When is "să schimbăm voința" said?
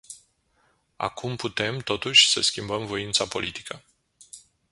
2.29-3.25